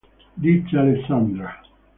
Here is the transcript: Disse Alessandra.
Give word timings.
Disse 0.35 0.73
Alessandra. 0.75 1.61